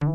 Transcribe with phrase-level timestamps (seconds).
[0.00, 0.08] 朋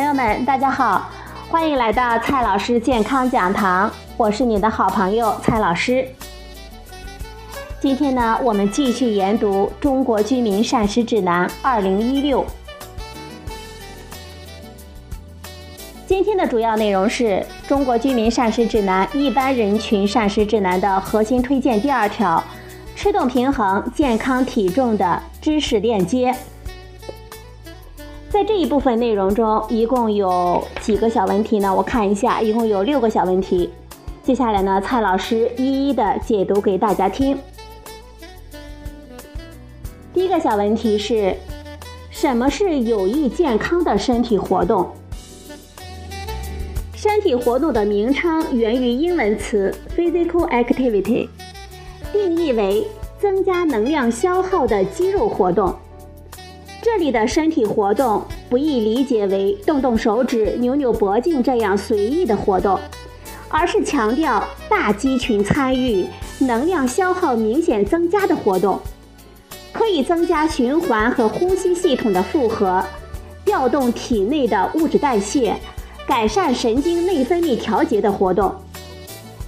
[0.00, 1.10] 友们，大家好，
[1.50, 6.06] 欢迎来到蔡老师健康讲堂，我是你的好朋友蔡老师。
[7.80, 12.42] 今天呢，我们继续研读《中国居民膳食指南（二零一六）》。
[16.04, 17.24] 今天的主要内容是
[17.68, 22.42] 《中国居民膳食指南（一般人群膳食指南）》的核心推荐第二条：
[22.96, 26.34] 吃动平衡健康体重的知识链接。
[28.28, 31.72] 在这一部分内容中，一共有几个小问题呢？
[31.72, 33.70] 我看一下，一共有六个小问题。
[34.24, 37.38] 接下来呢，蔡老师一一的解读给大家听。
[40.40, 41.34] 小问题是：
[42.10, 44.88] 什么是有益健康的身体活动？
[46.94, 51.28] 身体活动的名称源于英文词 physical activity，
[52.12, 52.86] 定义为
[53.20, 55.74] 增加能量消耗的肌肉活动。
[56.80, 62.78] 这里的身体活动不易理解为动动手指、扭扭脖颈这样随意的活动，
[63.48, 66.06] 而是强调大肌群参与、
[66.40, 68.80] 能量消耗明显增加的活动，
[69.78, 72.84] 可以增加循环和呼吸系统的负荷，
[73.44, 75.54] 调动体内的物质代谢，
[76.04, 78.52] 改善神经内分泌调节的活动，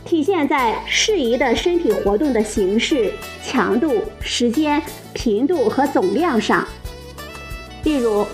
[0.05, 3.13] 体现在适宜的身体活动的形式、
[3.45, 4.81] 强度、时间、
[5.13, 6.65] 频度和总量上。
[7.83, 8.25] 例如，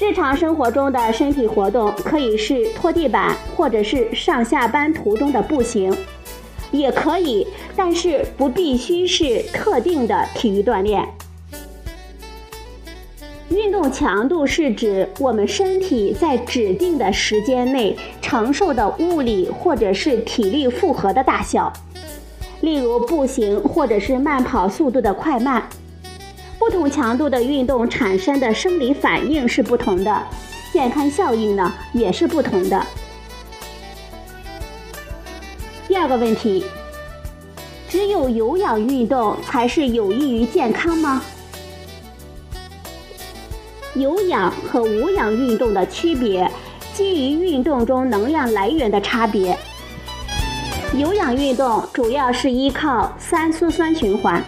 [0.00, 5.96] 日常生活中的身体活动可以是拖地板，或者是上下班途中的步行，
[6.72, 11.08] 也可以，但是不必须是特定的体育锻炼。
[13.50, 21.72] 运动强度是指我们身体在指定的时间内承受的物理或者是体力负荷的大小，
[22.62, 25.68] 例如步行或者是慢跑速度的快慢。
[26.58, 30.22] 不同强度的运动产生的生理反应是不同的，
[30.72, 32.86] 健康效应呢也是不同的。
[35.86, 36.64] 第二个问题，
[37.94, 41.22] 只有有氧运动才是有益于健康吗？
[43.94, 46.50] 有氧和无氧运动的区别，
[46.92, 49.56] 基于运动中能量来源的差别。
[50.98, 54.42] 有氧运动主要是依靠三羧酸循环。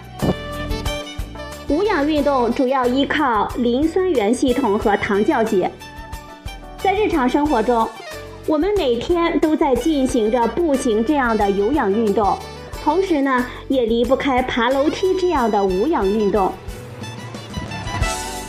[1.68, 5.70] 无氧运动主要依靠磷酸原系统和糖酵解。
[6.82, 7.88] 在日常生活中，
[8.48, 12.36] 我们每天都在进行着步行这样的有氧运动，
[12.86, 16.52] 同时呢，也离不开爬楼梯这样的无氧运动。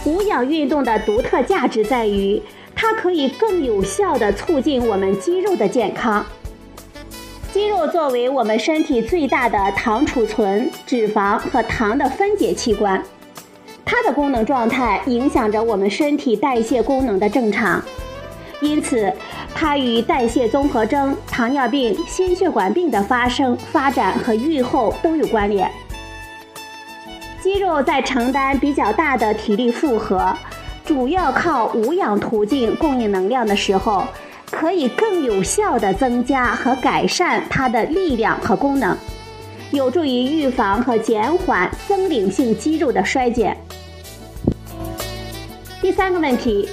[0.06, 2.40] 无氧运动的独特价值在于，
[2.76, 6.24] 它可以更有效地促进我们肌肉的健康。
[7.52, 13.04] 肌肉作为我们身体最大的糖储存、脂肪和糖的分解器官，
[13.84, 17.84] 它的功能状态影响着我们身体代谢功能的正常，
[18.62, 19.12] 因此
[19.54, 25.70] 它与代谢综合征、糖尿病、心血管病的发生、发展和预后都有关联。
[27.42, 30.36] 肌肉在承担比较大的体力负荷，
[30.86, 34.04] 主要靠无氧途径供应能量的时候。
[34.50, 38.98] 可以更有效地增加和改善它的力量和功能，
[39.72, 43.58] 有助于预防和减缓增领性肌肉的衰减。
[45.82, 46.70] 第三个问题，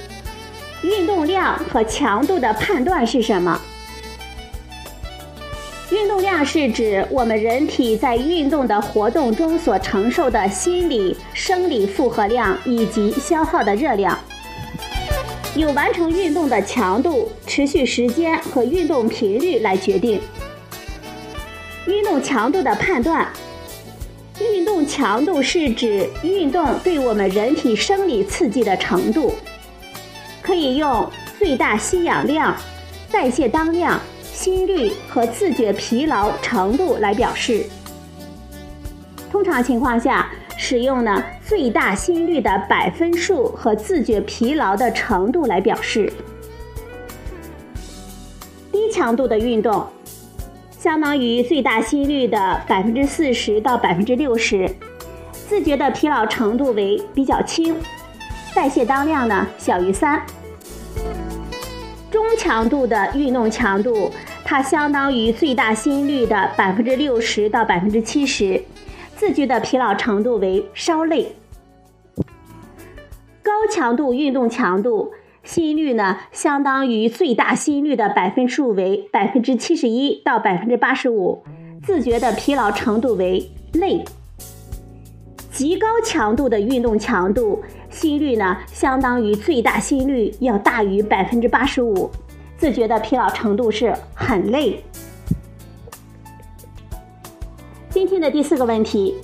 [0.85, 3.59] 运动量和强度的判断是什么？
[5.91, 14.17] 运动量是指我们人体在运动的活动中所承受的心理、生理负荷量以及消耗的热量。
[15.55, 20.21] 由完成运动的强度、持续时间和运动频率来决定。
[21.87, 23.27] 运动强度的判断，
[24.39, 29.33] 运动强度是指运动对我们人体生理刺激的程度，
[30.45, 31.09] 可以用
[31.39, 32.55] 最大吸氧量、
[33.11, 37.65] 代谢当量、心率和自觉疲劳程度来表示。
[39.31, 40.29] 通常情况下。
[40.57, 46.11] 使用呢最大心率的百分数和自觉疲劳的程度来表示。
[48.71, 49.85] 低强度的运动，
[50.79, 54.73] 相当于最大心率的百分之四十到百分之六十，
[55.33, 57.75] 自觉的疲劳程度为比较轻，
[58.55, 60.25] 代谢当量呢小于三。
[62.35, 64.11] 强度的运动强度，
[64.43, 68.61] 它相当于最大心率的百分之六十到百分之七十。
[69.15, 71.35] 自觉的疲劳程度为稍累。
[73.41, 81.43] 高强度运动强度，心率呢相当于最大心率的百分数为百分之七十一到百分之八十五，
[81.81, 84.03] 自觉的疲劳程度为累。
[85.51, 92.11] 极高强度的运动强度，心率呢相当于最大心率要大于百分之八十五，
[92.57, 94.83] 自觉的疲劳程度是很累。
[97.89, 99.15] 今天的第四个问题，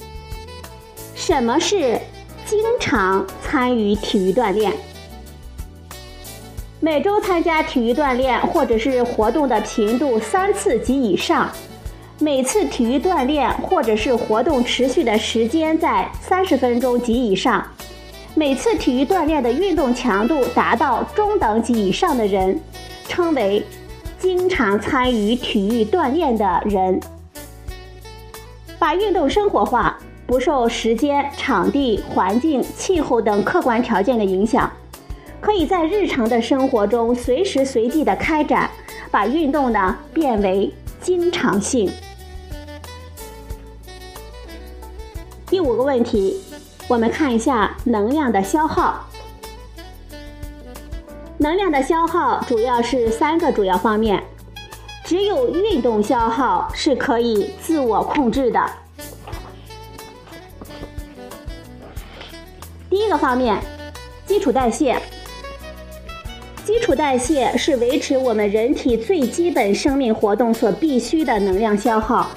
[1.16, 2.00] 什么是？
[2.44, 4.74] 经常参与体育锻炼，
[6.82, 11.50] 每周参加体育锻炼或者是活动的频度三次及以上，
[12.20, 17.66] 每次体育锻炼或者是活动持续的时间在三十分钟及以上，
[18.36, 22.60] 每次体育锻炼的运动强度达到中等及以上的人，
[23.12, 23.62] 称为
[24.18, 26.98] 经常参与体育锻炼的人。
[28.80, 29.98] 把运动生活化。
[30.28, 34.72] 不受时间、场地、环境、气候等客观条件的影响，
[35.42, 38.72] 可以在日常的生活中随时随地的开展，
[39.12, 41.92] 把运动呢变为经常性。
[45.48, 46.42] 第五个问题，
[46.88, 49.06] 我们看一下能量的消耗。
[51.42, 54.22] 能量的消耗主要是三个主要方面，
[55.04, 58.64] 只有运动消耗是可以自我控制的。
[62.92, 63.58] 第一个方面，
[64.28, 64.96] 基础代谢。
[66.64, 72.30] 基础代谢是维持我们人体最基本生命活动所必需的能量消耗，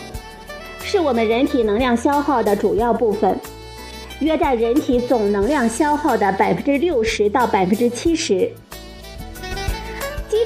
[0.82, 3.38] 是我们人体能量消耗的主要部分，
[4.20, 8.50] 约占人体总能量消耗的百分之六十到百分之七十。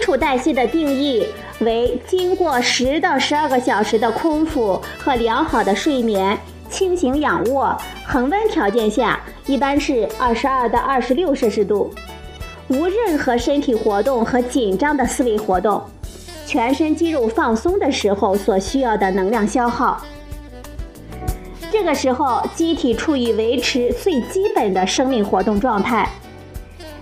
[0.08, 1.22] 础代谢的定义
[1.60, 6.38] 为经过十到十二个小时的空腹和良好的睡眠。
[6.70, 7.76] 轻型仰卧，
[8.06, 11.92] 恒温条件下一般是二十二到二十六摄氏度，
[12.68, 15.82] 无任何身体活动和紧张的思维活动，
[16.46, 20.02] 全身肌肉放松的时候所需要的能量消耗。
[21.70, 26.08] 这个时候，机体处于维持最基本的生命活动状态，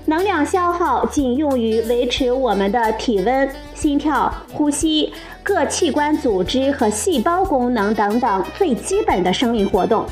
[0.06, 5.12] 能量消耗仅用于维持我们的体温、心跳、呼吸。
[5.42, 10.04] 各器官组织和细胞功能等等最基本的生命活动，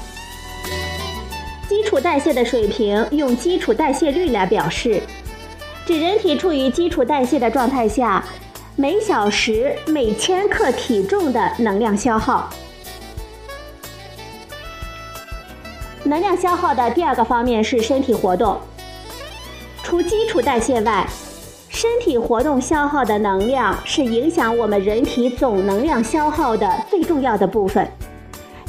[1.68, 5.02] 基础代谢的水平用基础代谢率来表示，
[5.84, 8.24] 指人体处于基础代谢的状态下，
[8.76, 12.48] 每小时每千克体重的能量消耗。
[16.04, 18.56] 能量消耗的第二个方面是身体活动，
[19.84, 21.06] 除基础代谢外。
[21.68, 27.86] 身体活动消耗的能量是影响我们人体总能量消耗的最重要的部分，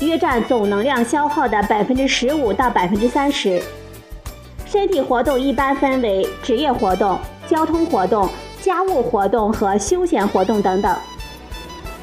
[0.01, 3.61] 约占总能量消耗的百分之十五到百分之三十。
[4.65, 7.17] 身体活动一般分为职业活动、
[7.47, 8.27] 交通活动、
[8.61, 10.93] 家务活动和休闲活动等等。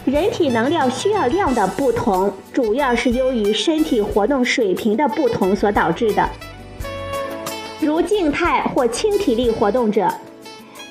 [0.07, 6.27] 人体能量需要量的不同，主要是由于身体活动水平的不同所导致的。
[7.85, 10.09] 如静态或轻体力活动者。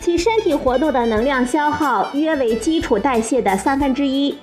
[0.02, 4.36] 其身体活动的能量消耗约为基础代谢的三分之一，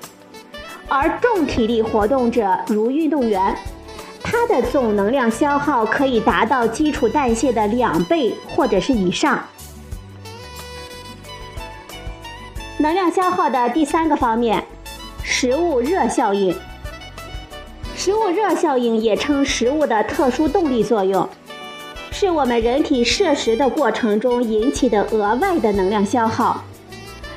[0.86, 3.56] 而重体力活动者如运动员，
[4.22, 9.44] 他的总能量消耗可以达到基础代谢的两倍或者是以上。
[12.78, 14.64] 能量消耗的第三个方面，
[15.24, 16.56] 食物热效应。
[17.96, 21.28] 食物热效应也称食物的特殊动力作用。
[22.20, 26.64] 是我们人体摄食的过程中引起的额外的能量消耗，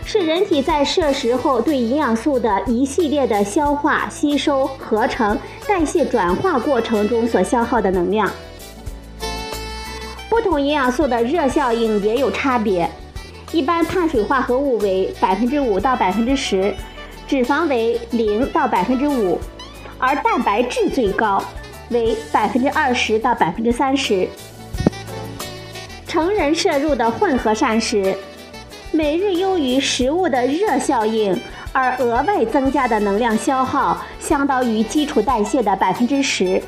[0.03, 8.27] 是人体在摄食后对营养素的一系列的消化、吸收、合成、代谢、转化过程中所消耗的能量。
[10.27, 12.89] 不同营养素的热效应也有差别，
[13.51, 16.73] 一般碳水化合物为百分之五到百分之十，
[17.27, 19.37] 脂肪为零到百分之五，
[19.99, 21.39] 而蛋白质最高，
[21.91, 24.27] 为百分之二十到百分之三十。
[26.11, 28.13] 成人摄入的混合膳食，
[28.91, 31.33] 每日由于食物的热效应
[31.71, 36.61] 而额外增加的能量消耗，相当于基础代谢的百分之十。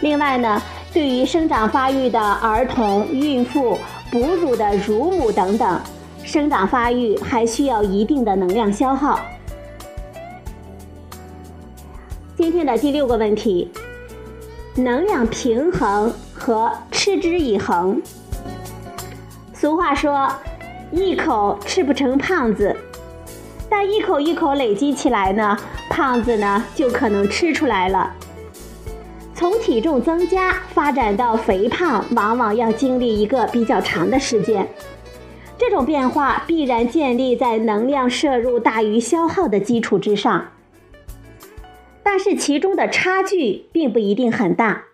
[0.00, 0.60] 另外呢，
[0.92, 3.78] 对于生长发育的儿童、孕妇、
[4.10, 5.80] 哺乳的乳母等等，
[6.24, 9.20] 生长发育还需要一定的能量消耗。
[12.36, 13.70] 今天的第六个问题。
[14.76, 18.00] 能量平衡和持之以恒。
[19.52, 20.28] 俗话说
[20.90, 22.74] ：“一口吃不成胖子，
[23.68, 25.56] 但一口一口累积起来呢，
[25.90, 28.12] 胖子呢就可能吃出来了。”
[29.34, 34.66] 从体重增加发展到肥胖，往往要经历一个比较长的时间。
[35.56, 40.48] 这种变化必然建立在能量摄入大于消耗的基础之上，
[42.02, 44.84] 但是其中的差距并不一定很大。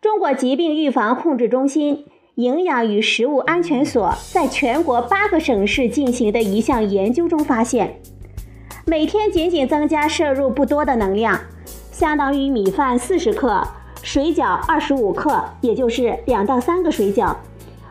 [0.00, 7.98] 中国疾病预防控制中心营养与食物安全所在全国八个省市进行的一项研究中发现，
[8.84, 11.40] 每天仅仅增加摄入不多的能量。
[11.90, 13.66] 相当于米饭四十克，
[14.02, 17.34] 水饺二十五克，也就是两到三个水饺，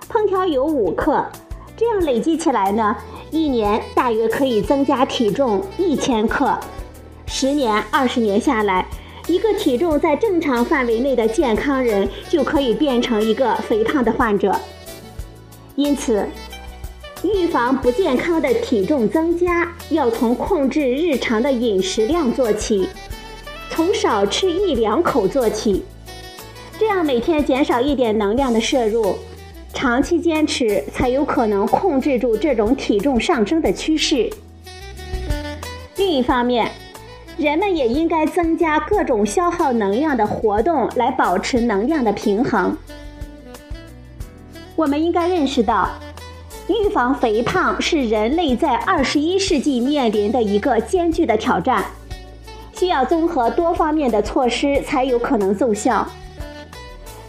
[0.07, 1.25] 烹调油五克，
[1.75, 2.95] 这样累计起来呢，
[3.31, 6.55] 一年大约可以增加体重一千克。
[7.25, 8.84] 十年、二十年下来，
[9.35, 14.57] 一个体重在正常范围内的健康人就可以变成一个肥胖的患者。
[15.75, 16.25] 因此，
[17.21, 22.87] 预防不健康的体重增加，要从控制日常的饮食量做起。
[23.69, 25.83] 从少吃一两口做起，
[26.79, 29.17] 这样每天减少一点能量的摄入，
[29.73, 34.29] 长期坚持才有可能控制住这种体重上升的趋势。
[35.97, 36.71] 另一方面，
[37.37, 42.77] 人们也应该增加各种消耗能量的活动，来保持能量的平衡。
[44.75, 45.89] 我们应该认识到，
[46.67, 51.83] 预防肥胖是人类在二十一世纪面临的一个艰巨的挑战。
[52.73, 56.07] 需要综合多方面的措施才有可能奏效。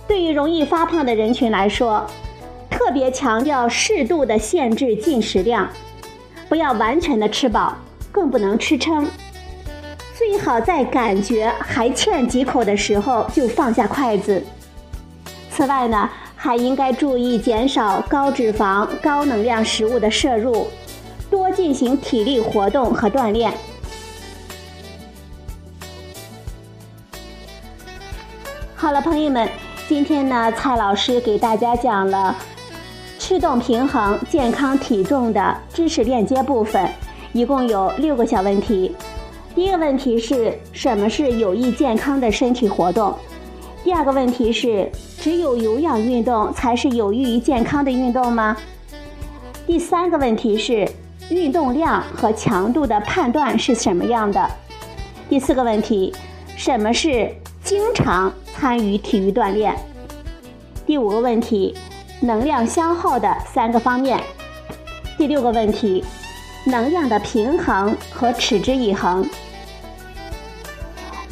[0.06, 2.06] 对于容易发胖的人群来说，
[2.70, 5.68] 特别强调适度的限制进食量，
[6.48, 7.76] 不要完全的吃饱，
[8.12, 9.08] 更不能吃撑。
[10.16, 14.42] 最好在感觉还欠几口的时候就放下筷子。
[15.50, 20.68] 此外呢，还应该注意减少高脂肪、高能量食物的摄入，
[21.30, 23.52] 多进行体力活动和锻炼。
[28.74, 29.46] 好了，朋友们，
[29.86, 32.34] 今天呢，蔡老师给大家讲了
[33.18, 36.88] 吃动平衡健康体重的知识链接部分，
[37.34, 38.94] 一共有六个小问题。
[39.56, 43.14] 第一个问题是什么是有益健康的身体活动？
[43.82, 48.54] 第二个问题是只有有氧运动才是有益于健康的运动吗？
[49.66, 50.86] 第三个问题是
[51.30, 54.46] 运动量和强度的判断是什么样的？
[55.26, 56.14] 第四个问题，
[56.54, 57.34] 什么是
[57.64, 58.30] 经常？
[58.52, 59.74] 参与体育锻炼。
[60.84, 61.74] 第五个问题，
[62.20, 64.20] 能量消耗的三个方面。
[65.16, 66.04] 第六个问题，
[66.66, 69.26] 能量的平衡和持之以恒。